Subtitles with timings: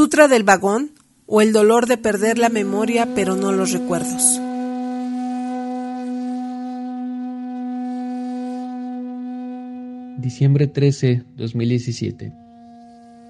[0.00, 0.92] Sutra del vagón
[1.26, 4.40] o el dolor de perder la memoria pero no los recuerdos.
[10.16, 12.32] Diciembre 13, 2017.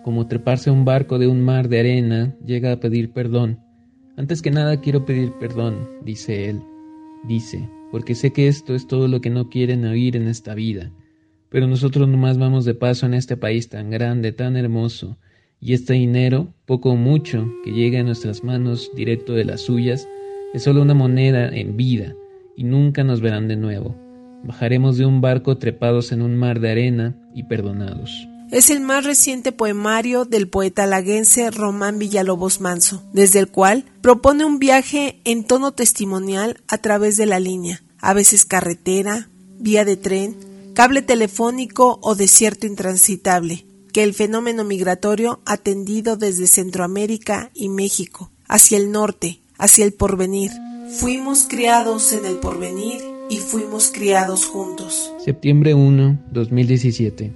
[0.04, 3.59] Como treparse a un barco de un mar de arena, llega a pedir perdón.
[4.16, 6.62] Antes que nada quiero pedir perdón, dice él.
[7.25, 10.93] Dice, porque sé que esto es todo lo que no quieren oír en esta vida.
[11.48, 15.18] Pero nosotros nomás vamos de paso en este país tan grande, tan hermoso,
[15.61, 20.08] y este dinero, poco o mucho, que llega a nuestras manos directo de las suyas,
[20.54, 22.14] es solo una moneda en vida,
[22.57, 23.94] y nunca nos verán de nuevo.
[24.43, 28.26] Bajaremos de un barco trepados en un mar de arena y perdonados.
[28.50, 34.44] Es el más reciente poemario del poeta laguense Román Villalobos Manso, desde el cual propone
[34.44, 39.28] un viaje en tono testimonial a través de la línea, a veces carretera,
[39.61, 40.34] vía de tren,
[40.74, 48.30] cable telefónico o desierto intransitable, que el fenómeno migratorio ha tendido desde Centroamérica y México,
[48.47, 50.50] hacia el norte, hacia el porvenir.
[50.91, 55.12] Fuimos criados en el porvenir y fuimos criados juntos.
[55.24, 57.33] Septiembre 1, 2017.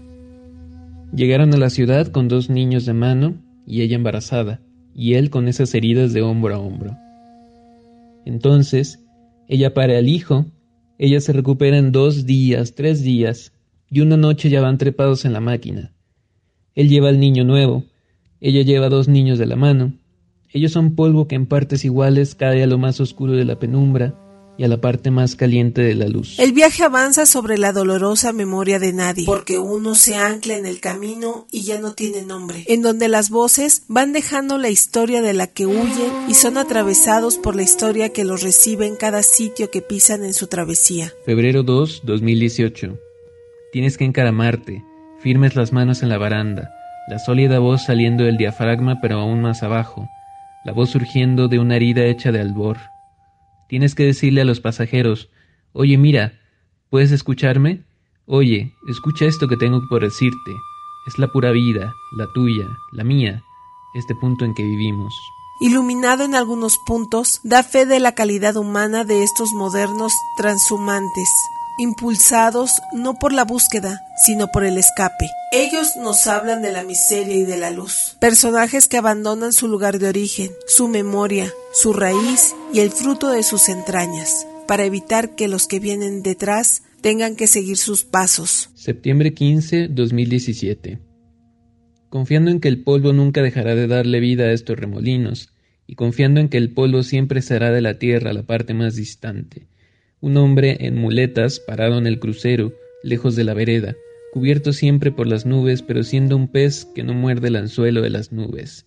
[1.15, 3.35] Llegaron a la ciudad con dos niños de mano
[3.67, 4.61] y ella embarazada,
[4.95, 6.97] y él con esas heridas de hombro a hombro.
[8.25, 9.01] Entonces,
[9.47, 10.47] ella para al hijo,
[10.99, 13.53] ella se recupera en dos días, tres días,
[13.91, 15.94] y una noche ya van trepados en la máquina.
[16.75, 17.85] Él lleva al niño nuevo,
[18.41, 19.93] ella lleva dos niños de la mano.
[20.53, 24.15] Ellos son polvo que en partes iguales cae a lo más oscuro de la penumbra
[24.57, 26.39] y a la parte más caliente de la luz.
[26.39, 30.81] El viaje avanza sobre la dolorosa memoria de nadie, porque uno se ancla en el
[30.81, 35.35] camino y ya no tiene nombre, en donde las voces van dejando la historia de
[35.35, 39.71] la que huyen y son atravesados por la historia que los recibe en cada sitio
[39.71, 41.13] que pisan en su travesía.
[41.25, 42.99] Febrero 2, 2018.
[43.73, 44.85] Tienes que encaramarte,
[45.25, 46.71] firmes las manos en la baranda,
[47.09, 50.07] la sólida voz saliendo del diafragma pero aún más abajo,
[50.67, 52.77] la voz surgiendo de una herida hecha de albor.
[53.67, 55.31] Tienes que decirle a los pasajeros,
[55.73, 56.35] oye mira,
[56.91, 57.85] ¿puedes escucharme?
[58.27, 60.53] Oye, escucha esto que tengo por decirte.
[61.07, 63.43] Es la pura vida, la tuya, la mía,
[63.95, 65.15] este punto en que vivimos.
[65.63, 71.31] Iluminado en algunos puntos, da fe de la calidad humana de estos modernos transhumantes,
[71.79, 75.29] impulsados no por la búsqueda, sino por el escape.
[75.53, 78.17] Ellos nos hablan de la miseria y de la luz.
[78.21, 83.43] Personajes que abandonan su lugar de origen, su memoria, su raíz y el fruto de
[83.43, 88.71] sus entrañas, para evitar que los que vienen detrás tengan que seguir sus pasos.
[88.75, 91.01] Septiembre 15, 2017.
[92.09, 95.51] Confiando en que el polvo nunca dejará de darle vida a estos remolinos,
[95.87, 99.67] y confiando en que el polvo siempre será de la tierra la parte más distante,
[100.25, 103.95] un hombre en muletas parado en el crucero, lejos de la vereda,
[104.33, 108.09] cubierto siempre por las nubes, pero siendo un pez que no muerde el anzuelo de
[108.09, 108.87] las nubes.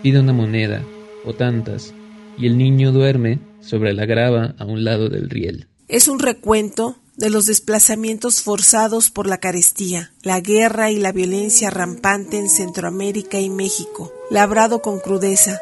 [0.00, 0.84] Pide una moneda,
[1.24, 1.92] o tantas,
[2.38, 5.66] y el niño duerme sobre la grava a un lado del riel.
[5.88, 11.70] Es un recuento de los desplazamientos forzados por la carestía, la guerra y la violencia
[11.70, 15.58] rampante en Centroamérica y México, labrado con crudeza,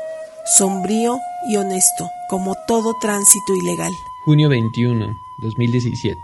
[0.59, 3.93] sombrío y honesto, como todo tránsito ilegal.
[4.29, 6.15] Junio 21, 2017.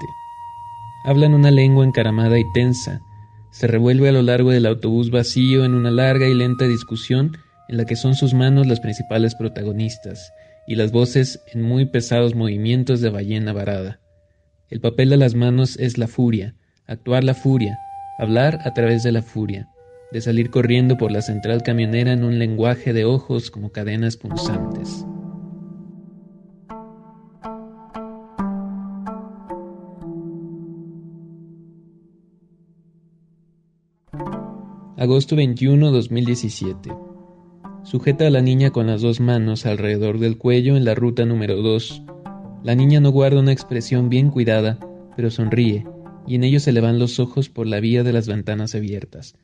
[1.05, 3.01] Hablan una lengua encaramada y tensa.
[3.51, 7.35] Se revuelve a lo largo del autobús vacío en una larga y lenta discusión
[7.67, 10.31] en la que son sus manos las principales protagonistas
[10.67, 14.01] y las voces en muy pesados movimientos de ballena varada.
[14.69, 16.57] El papel de las manos es la furia,
[16.87, 17.79] actuar la furia,
[18.19, 19.71] hablar a través de la furia,
[20.13, 25.07] de salir corriendo por la central camionera en un lenguaje de ojos como cadenas punzantes.
[34.97, 36.93] Agosto 21, 2017.
[37.83, 41.63] Sujeta a la niña con las dos manos alrededor del cuello en la ruta número
[41.63, 42.05] 2.
[42.63, 44.79] La niña no guarda una expresión bien cuidada,
[45.17, 45.85] pero sonríe,
[46.29, 49.35] y en ello se le van los ojos por la vía de las ventanas abiertas.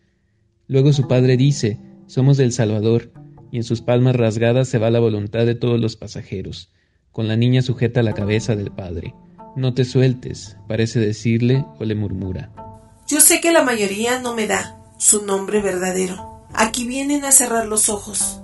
[0.69, 3.11] Luego su padre dice, somos del Salvador,
[3.51, 6.71] y en sus palmas rasgadas se va la voluntad de todos los pasajeros,
[7.11, 9.17] con la niña sujeta a la cabeza del padre.
[9.57, 12.53] No te sueltes, parece decirle o le murmura.
[13.09, 16.45] Yo sé que la mayoría no me da, su nombre verdadero.
[16.53, 18.43] Aquí vienen a cerrar los ojos.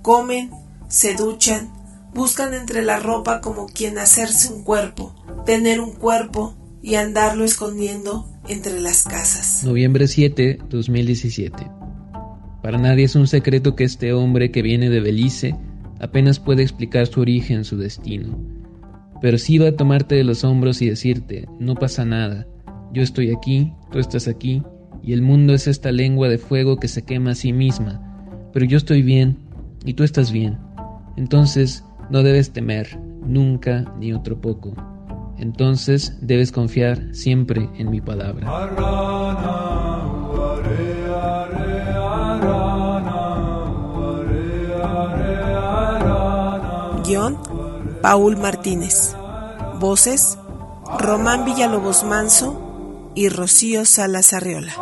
[0.00, 0.50] Comen,
[0.88, 1.70] se duchan,
[2.14, 5.14] buscan entre la ropa como quien hacerse un cuerpo,
[5.44, 9.62] tener un cuerpo y andarlo escondiendo entre las casas.
[9.62, 11.70] Noviembre 7, 2017.
[12.62, 15.54] Para nadie es un secreto que este hombre que viene de Belice
[16.00, 18.38] apenas puede explicar su origen, su destino.
[19.20, 22.46] Pero sí va a tomarte de los hombros y decirte, no pasa nada,
[22.90, 24.62] yo estoy aquí, tú estás aquí,
[25.02, 28.06] y el mundo es esta lengua de fuego que se quema a sí misma.
[28.52, 29.38] pero yo estoy bien
[29.84, 30.58] y tú estás bien.
[31.16, 34.74] Entonces no debes temer, nunca ni otro poco.
[35.38, 38.46] Entonces debes confiar siempre en mi palabra.
[47.06, 47.38] Guión
[48.02, 49.14] Paul Martínez.
[49.78, 50.38] Voces
[50.98, 52.69] Román Villalobos Manso
[53.14, 54.74] y Rocío Salas Arriola.